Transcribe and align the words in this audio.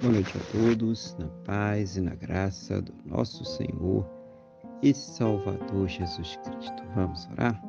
Boa 0.00 0.12
noite 0.12 0.32
a 0.38 0.52
todos, 0.52 1.16
na 1.18 1.26
paz 1.44 1.96
e 1.96 2.00
na 2.00 2.14
graça 2.14 2.80
do 2.80 2.94
nosso 3.04 3.44
Senhor 3.44 4.08
e 4.80 4.94
Salvador 4.94 5.88
Jesus 5.88 6.36
Cristo. 6.36 6.84
Vamos 6.94 7.28
orar? 7.32 7.60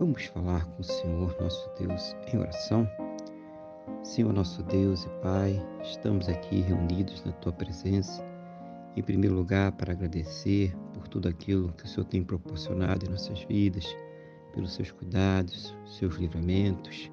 Vamos 0.00 0.24
falar 0.24 0.64
com 0.66 0.80
o 0.80 0.84
Senhor 0.84 1.36
nosso 1.40 1.70
Deus 1.78 2.16
em 2.26 2.38
oração? 2.38 2.90
Senhor 4.02 4.32
nosso 4.32 4.64
Deus 4.64 5.04
e 5.04 5.08
Pai, 5.22 5.64
estamos 5.84 6.28
aqui 6.28 6.60
reunidos 6.60 7.22
na 7.24 7.30
Tua 7.30 7.52
presença, 7.52 8.20
em 8.96 9.02
primeiro 9.02 9.36
lugar 9.36 9.70
para 9.70 9.92
agradecer 9.92 10.76
por 10.92 11.06
tudo 11.06 11.28
aquilo 11.28 11.72
que 11.74 11.84
o 11.84 11.88
Senhor 11.88 12.06
tem 12.06 12.24
proporcionado 12.24 13.06
em 13.06 13.10
nossas 13.10 13.44
vidas, 13.44 13.86
pelos 14.52 14.74
seus 14.74 14.90
cuidados, 14.90 15.72
seus 15.86 16.16
livramentos. 16.16 17.12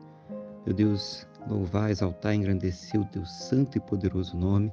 Meu 0.66 0.73
Deus, 0.73 1.27
louvar, 1.48 1.91
exaltar 1.91 2.34
engrandecer 2.34 2.99
o 2.99 3.05
teu 3.05 3.26
santo 3.26 3.77
e 3.77 3.81
poderoso 3.81 4.38
nome 4.38 4.72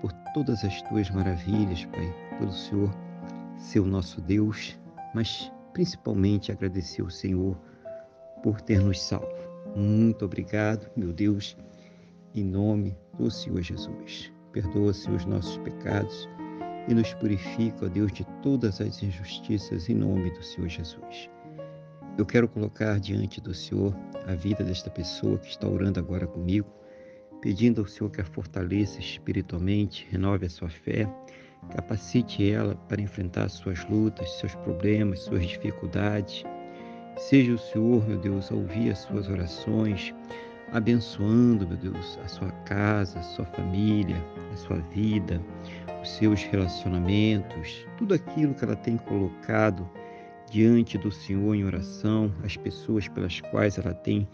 por 0.00 0.12
todas 0.34 0.64
as 0.64 0.80
tuas 0.82 1.10
maravilhas, 1.10 1.84
Pai, 1.86 2.14
pelo 2.38 2.52
Senhor 2.52 2.90
ser 3.56 3.80
o 3.80 3.86
nosso 3.86 4.20
Deus, 4.20 4.78
mas 5.14 5.52
principalmente 5.72 6.52
agradecer 6.52 7.02
ao 7.02 7.10
Senhor 7.10 7.56
por 8.42 8.60
ter 8.60 8.80
nos 8.80 9.00
salvo. 9.00 9.28
Muito 9.76 10.24
obrigado, 10.24 10.88
meu 10.96 11.12
Deus, 11.12 11.56
em 12.34 12.44
nome 12.44 12.96
do 13.18 13.30
Senhor 13.30 13.62
Jesus. 13.62 14.32
Perdoa, 14.52 14.92
Senhor, 14.92 15.16
os 15.16 15.24
nossos 15.24 15.58
pecados 15.58 16.28
e 16.88 16.94
nos 16.94 17.12
purifica, 17.14 17.86
ó 17.86 17.88
Deus, 17.88 18.12
de 18.12 18.24
todas 18.42 18.80
as 18.80 19.02
injustiças 19.02 19.88
em 19.88 19.94
nome 19.94 20.30
do 20.30 20.42
Senhor 20.42 20.68
Jesus. 20.68 21.28
Eu 22.18 22.26
quero 22.26 22.48
colocar 22.48 22.98
diante 22.98 23.40
do 23.40 23.54
Senhor 23.54 23.96
a 24.26 24.34
vida 24.34 24.64
desta 24.64 24.90
pessoa 24.90 25.38
que 25.38 25.50
está 25.50 25.68
orando 25.68 26.00
agora 26.00 26.26
comigo, 26.26 26.68
pedindo 27.40 27.80
ao 27.80 27.86
Senhor 27.86 28.10
que 28.10 28.20
a 28.20 28.24
fortaleça 28.24 28.98
espiritualmente, 28.98 30.04
renove 30.10 30.44
a 30.44 30.50
sua 30.50 30.68
fé, 30.68 31.08
capacite 31.70 32.50
ela 32.50 32.74
para 32.88 33.00
enfrentar 33.00 33.48
suas 33.48 33.88
lutas, 33.88 34.28
seus 34.32 34.52
problemas, 34.56 35.20
suas 35.20 35.46
dificuldades. 35.46 36.42
Seja 37.16 37.54
o 37.54 37.58
Senhor, 37.58 38.04
meu 38.08 38.18
Deus, 38.18 38.50
a 38.50 38.54
ouvir 38.56 38.90
as 38.90 38.98
suas 38.98 39.28
orações, 39.28 40.12
abençoando, 40.72 41.68
meu 41.68 41.76
Deus, 41.76 42.18
a 42.24 42.26
sua 42.26 42.50
casa, 42.64 43.20
a 43.20 43.22
sua 43.22 43.44
família, 43.44 44.20
a 44.52 44.56
sua 44.56 44.78
vida, 44.92 45.40
os 46.02 46.10
seus 46.10 46.42
relacionamentos, 46.42 47.86
tudo 47.96 48.12
aquilo 48.12 48.54
que 48.54 48.64
ela 48.64 48.74
tem 48.74 48.96
colocado 48.96 49.88
diante 50.50 50.96
do 50.98 51.10
Senhor 51.10 51.54
em 51.54 51.64
oração, 51.64 52.32
as 52.42 52.56
pessoas 52.56 53.08
pelas 53.08 53.40
quais 53.40 53.78
ela 53.78 53.94
tem 53.94 54.28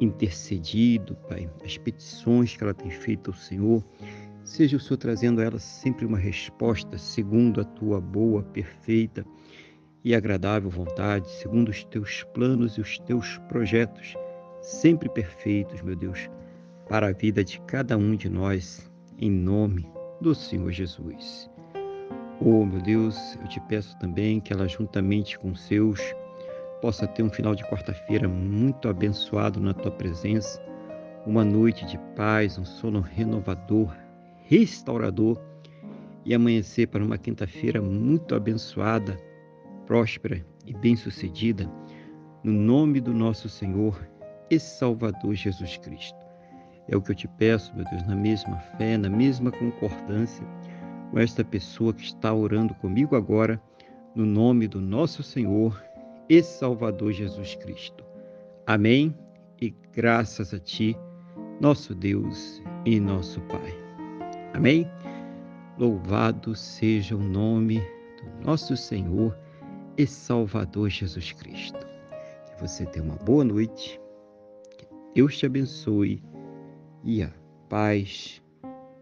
intercedido, 0.00 1.16
Pai, 1.28 1.48
as 1.64 1.78
petições 1.78 2.56
que 2.56 2.62
ela 2.62 2.74
tem 2.74 2.90
feito 2.90 3.30
ao 3.30 3.36
Senhor. 3.36 3.84
Seja 4.44 4.76
o 4.76 4.80
Senhor 4.80 4.98
trazendo 4.98 5.40
a 5.40 5.44
ela 5.44 5.58
sempre 5.58 6.04
uma 6.04 6.18
resposta 6.18 6.98
segundo 6.98 7.60
a 7.60 7.64
tua 7.64 8.00
boa, 8.00 8.42
perfeita 8.42 9.24
e 10.04 10.14
agradável 10.14 10.68
vontade, 10.68 11.30
segundo 11.30 11.70
os 11.70 11.82
teus 11.84 12.22
planos 12.34 12.76
e 12.76 12.80
os 12.80 12.98
teus 12.98 13.38
projetos, 13.48 14.14
sempre 14.60 15.08
perfeitos, 15.08 15.80
meu 15.80 15.96
Deus, 15.96 16.28
para 16.88 17.08
a 17.08 17.12
vida 17.12 17.42
de 17.42 17.58
cada 17.62 17.96
um 17.96 18.14
de 18.14 18.28
nós, 18.28 18.90
em 19.18 19.30
nome 19.30 19.88
do 20.20 20.34
Senhor 20.34 20.70
Jesus. 20.70 21.53
Oh, 22.40 22.64
meu 22.66 22.80
Deus, 22.80 23.36
eu 23.40 23.46
te 23.46 23.60
peço 23.60 23.96
também 23.98 24.40
que 24.40 24.52
ela, 24.52 24.66
juntamente 24.66 25.38
com 25.38 25.54
seus, 25.54 26.00
possa 26.82 27.06
ter 27.06 27.22
um 27.22 27.30
final 27.30 27.54
de 27.54 27.62
quarta-feira 27.64 28.28
muito 28.28 28.88
abençoado 28.88 29.60
na 29.60 29.72
tua 29.72 29.92
presença, 29.92 30.60
uma 31.24 31.44
noite 31.44 31.86
de 31.86 31.96
paz, 32.16 32.58
um 32.58 32.64
sono 32.64 33.00
renovador, 33.00 33.94
restaurador. 34.46 35.40
E 36.26 36.34
amanhecer 36.34 36.88
para 36.88 37.04
uma 37.04 37.18
quinta-feira 37.18 37.82
muito 37.82 38.34
abençoada, 38.34 39.16
próspera 39.86 40.44
e 40.66 40.72
bem-sucedida, 40.72 41.70
no 42.42 42.50
nome 42.50 42.98
do 42.98 43.12
nosso 43.12 43.46
Senhor 43.46 44.08
e 44.50 44.58
Salvador 44.58 45.34
Jesus 45.34 45.76
Cristo. 45.76 46.18
É 46.88 46.96
o 46.96 47.02
que 47.02 47.10
eu 47.10 47.14
te 47.14 47.28
peço, 47.28 47.74
meu 47.76 47.84
Deus, 47.84 48.06
na 48.06 48.16
mesma 48.16 48.56
fé, 48.78 48.96
na 48.96 49.10
mesma 49.10 49.52
concordância 49.52 50.44
com 51.10 51.18
esta 51.18 51.44
pessoa 51.44 51.92
que 51.92 52.04
está 52.04 52.32
orando 52.32 52.74
comigo 52.74 53.16
agora, 53.16 53.60
no 54.14 54.24
nome 54.24 54.68
do 54.68 54.80
nosso 54.80 55.22
Senhor 55.22 55.82
e 56.28 56.42
Salvador 56.42 57.12
Jesus 57.12 57.54
Cristo. 57.56 58.04
Amém 58.66 59.16
e 59.60 59.74
graças 59.92 60.54
a 60.54 60.58
Ti, 60.58 60.96
nosso 61.60 61.94
Deus 61.94 62.62
e 62.84 62.98
nosso 62.98 63.40
Pai. 63.42 63.74
Amém? 64.52 64.90
Louvado 65.78 66.54
seja 66.54 67.16
o 67.16 67.22
nome 67.22 67.80
do 67.80 68.46
nosso 68.46 68.76
Senhor 68.76 69.36
e 69.96 70.06
Salvador 70.06 70.88
Jesus 70.88 71.32
Cristo. 71.32 71.86
Que 72.46 72.60
você 72.60 72.86
tenha 72.86 73.04
uma 73.04 73.16
boa 73.16 73.44
noite, 73.44 74.00
que 74.78 74.86
Deus 75.14 75.36
te 75.36 75.46
abençoe 75.46 76.22
e 77.02 77.22
a 77.22 77.30
paz 77.68 78.42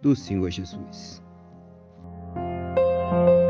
do 0.01 0.17
Senhor 0.17 0.51
Jesus. 0.51 1.23
Thank 3.13 3.29
you. 3.29 3.42